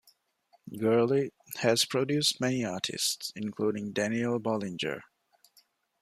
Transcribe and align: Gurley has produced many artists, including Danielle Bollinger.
Gurley 0.79 1.31
has 1.57 1.85
produced 1.85 2.41
many 2.41 2.65
artists, 2.65 3.31
including 3.35 3.91
Danielle 3.93 4.39
Bollinger. 4.39 5.01